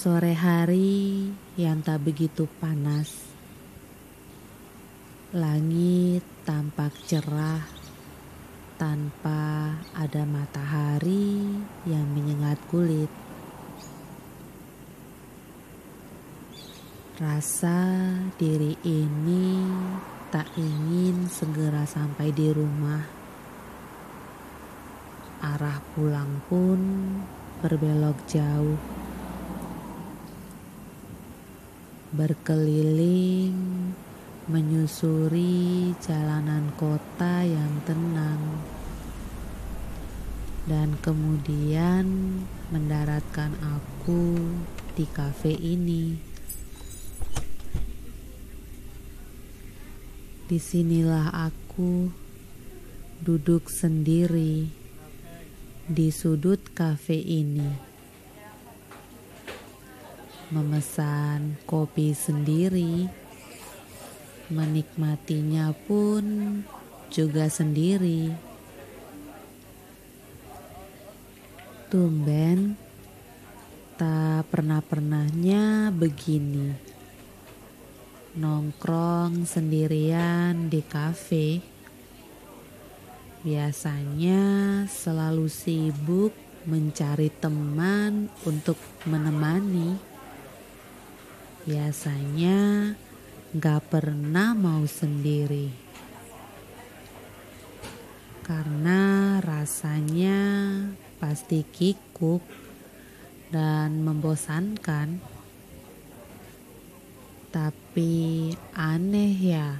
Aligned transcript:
Sore 0.00 0.32
hari 0.32 1.28
yang 1.60 1.84
tak 1.84 2.00
begitu 2.00 2.48
panas, 2.56 3.20
langit 5.36 6.24
tampak 6.48 6.88
cerah 7.04 7.60
tanpa 8.80 9.76
ada 9.92 10.24
matahari 10.24 11.52
yang 11.84 12.08
menyengat 12.16 12.56
kulit. 12.72 13.12
Rasa 17.20 18.16
diri 18.40 18.80
ini 18.80 19.68
tak 20.32 20.48
ingin 20.56 21.28
segera 21.28 21.84
sampai 21.84 22.32
di 22.32 22.48
rumah. 22.48 23.04
Arah 25.44 25.76
pulang 25.92 26.40
pun 26.48 26.80
berbelok 27.60 28.16
jauh. 28.24 28.99
Berkeliling, 32.10 33.54
menyusuri 34.50 35.94
jalanan 36.02 36.74
kota 36.74 37.46
yang 37.46 37.78
tenang, 37.86 38.66
dan 40.66 40.98
kemudian 40.98 42.06
mendaratkan 42.74 43.54
aku 43.62 44.42
di 44.98 45.06
kafe 45.06 45.54
ini. 45.54 46.18
Di 50.50 50.58
sinilah 50.58 51.30
aku 51.30 52.10
duduk 53.22 53.70
sendiri 53.70 54.66
di 55.86 56.10
sudut 56.10 56.58
kafe 56.74 57.22
ini, 57.22 57.89
memesan 60.50 61.56
kopi 61.64 62.14
sendiri, 62.14 63.06
menikmatinya 64.50 65.70
pun 65.86 66.22
juga 67.10 67.46
sendiri. 67.46 68.30
Tumben, 71.90 72.78
tak 73.98 74.46
pernah-pernahnya 74.50 75.90
begini 75.90 76.90
nongkrong 78.38 79.42
sendirian 79.42 80.70
di 80.70 80.80
kafe. 80.86 81.58
Biasanya 83.42 84.42
selalu 84.86 85.50
sibuk 85.50 86.30
mencari 86.68 87.32
teman 87.40 88.28
untuk 88.44 88.76
menemani. 89.08 90.09
Biasanya 91.70 92.90
gak 93.54 93.94
pernah 93.94 94.58
mau 94.58 94.82
sendiri. 94.90 95.70
Karena 98.42 99.38
rasanya 99.38 100.42
pasti 101.22 101.62
kikuk 101.62 102.42
dan 103.54 104.02
membosankan. 104.02 105.22
Tapi 107.54 108.50
aneh 108.74 109.34
ya, 109.38 109.78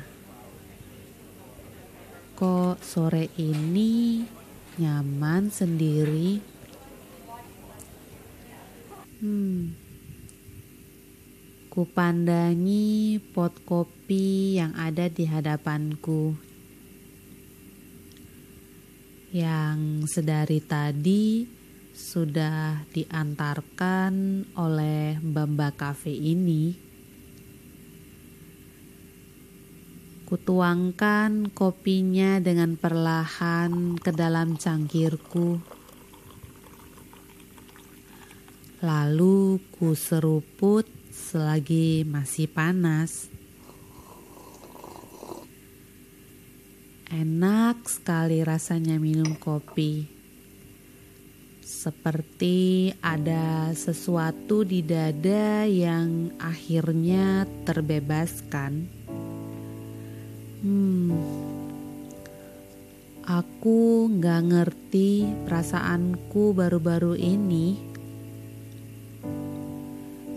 kok 2.38 2.78
sore 2.86 3.34
ini 3.34 4.22
nyaman 4.78 5.50
sendiri? 5.50 6.38
Hmm, 9.18 9.89
kupandangi 11.70 13.22
pot 13.30 13.54
kopi 13.62 14.58
yang 14.58 14.74
ada 14.74 15.06
di 15.06 15.22
hadapanku. 15.22 16.34
Yang 19.30 20.10
sedari 20.10 20.58
tadi 20.58 21.46
sudah 21.94 22.82
diantarkan 22.90 24.42
oleh 24.58 25.22
Bamba 25.22 25.70
Cafe 25.70 26.10
ini. 26.10 26.74
Kutuangkan 30.26 31.54
kopinya 31.54 32.42
dengan 32.42 32.74
perlahan 32.74 33.94
ke 33.94 34.10
dalam 34.10 34.58
cangkirku. 34.58 35.62
Lalu 38.82 39.62
ku 39.70 39.94
seruput 39.94 40.99
selagi 41.10 42.06
masih 42.06 42.46
panas. 42.46 43.26
Enak 47.10 47.90
sekali 47.90 48.38
rasanya 48.46 48.94
minum 49.02 49.34
kopi. 49.34 50.06
Seperti 51.66 52.94
ada 53.02 53.74
sesuatu 53.74 54.62
di 54.62 54.78
dada 54.86 55.66
yang 55.66 56.30
akhirnya 56.38 57.50
terbebaskan. 57.66 58.72
Hmm, 60.62 61.10
aku 63.26 64.06
nggak 64.06 64.42
ngerti 64.46 65.26
perasaanku 65.48 66.54
baru-baru 66.54 67.18
ini. 67.18 67.89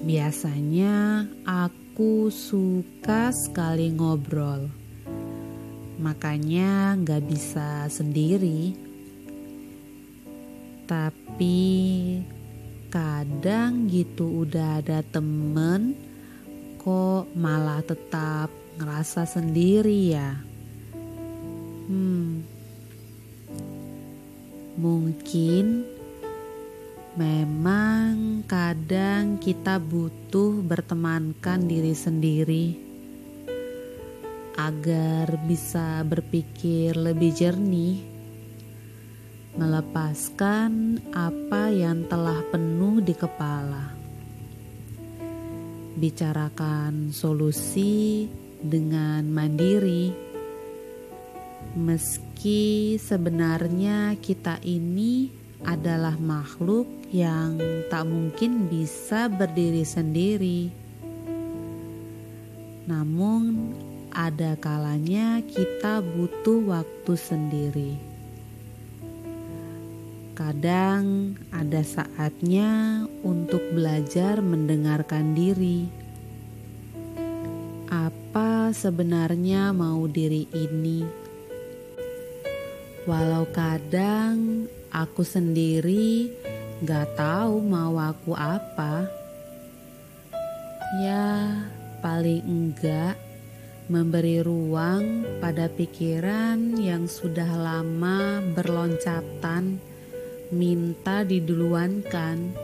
Biasanya 0.03 1.23
aku 1.47 2.27
suka 2.27 3.31
sekali 3.31 3.87
ngobrol, 3.87 4.67
makanya 5.95 6.99
nggak 6.99 7.23
bisa 7.23 7.87
sendiri. 7.87 8.75
Tapi 10.83 11.71
kadang 12.91 13.87
gitu 13.87 14.43
udah 14.43 14.83
ada 14.83 14.99
temen, 15.07 15.95
kok 16.83 17.31
malah 17.39 17.79
tetap 17.87 18.51
ngerasa 18.75 19.23
sendiri 19.23 20.11
ya. 20.11 20.35
Hmm. 21.87 22.43
Mungkin 24.75 25.87
memang 27.13 28.41
kadang 28.49 29.37
kita 29.37 29.77
butuh 29.77 30.65
bertemankan 30.65 31.69
diri 31.69 31.93
sendiri 31.93 32.67
agar 34.57 35.37
bisa 35.45 36.01
berpikir 36.01 36.97
lebih 36.97 37.33
jernih, 37.33 38.01
melepaskan 39.57 41.01
apa 41.13 41.69
yang 41.69 42.05
telah 42.09 42.41
penuh 42.49 42.97
di 43.01 43.13
kepala, 43.13 43.93
bicarakan 45.97 47.13
solusi 47.13 48.25
dengan 48.57 49.25
mandiri, 49.29 50.09
meski 51.77 52.97
sebenarnya 52.97 54.17
kita 54.17 54.57
ini 54.65 55.42
adalah 55.63 56.15
makhluk 56.19 56.85
yang 57.11 57.59
tak 57.87 58.07
mungkin 58.07 58.67
bisa 58.67 59.27
berdiri 59.31 59.83
sendiri. 59.87 60.71
Namun, 62.87 63.71
ada 64.13 64.53
kalanya 64.59 65.41
kita 65.41 66.03
butuh 66.03 66.61
waktu 66.69 67.13
sendiri. 67.17 67.93
Kadang 70.33 71.37
ada 71.53 71.85
saatnya 71.85 73.05
untuk 73.21 73.61
belajar 73.73 74.41
mendengarkan 74.41 75.37
diri 75.37 76.03
apa 77.93 78.73
sebenarnya 78.73 79.69
mau 79.69 80.09
diri 80.09 80.49
ini. 80.49 81.22
Walau 83.03 83.43
kadang 83.51 84.63
aku 84.87 85.27
sendiri 85.27 86.31
gak 86.87 87.19
tahu 87.19 87.59
mau 87.59 87.99
aku 87.99 88.31
apa. 88.31 89.11
Ya, 91.03 91.67
paling 91.99 92.39
enggak 92.47 93.19
memberi 93.91 94.39
ruang 94.39 95.27
pada 95.43 95.67
pikiran 95.67 96.79
yang 96.79 97.11
sudah 97.11 97.51
lama 97.51 98.39
berloncatan 98.55 99.83
minta 100.55 101.27
diduluankan. 101.27 102.55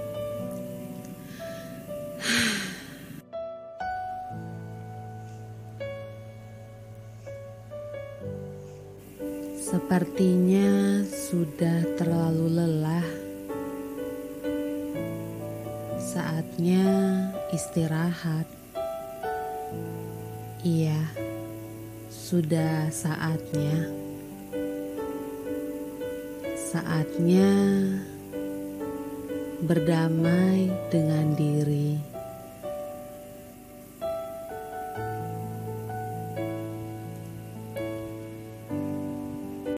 Sepertinya 9.70 11.06
sudah 11.06 11.86
terlalu 11.94 12.58
lelah. 12.58 13.06
Saatnya 16.02 16.90
istirahat. 17.54 18.50
Iya, 20.66 20.98
sudah 22.10 22.90
saatnya. 22.90 23.94
Saatnya 26.74 27.54
berdamai 29.62 30.66
dengan 30.90 31.38
diri. 31.38 32.19